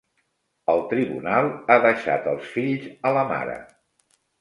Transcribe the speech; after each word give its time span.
El 0.73 0.81
tribunal 0.93 1.51
ha 1.75 1.79
deixat 1.85 2.33
els 2.35 2.51
fills 2.57 2.91
a 3.11 3.17
la 3.21 3.31
mare. 3.37 3.63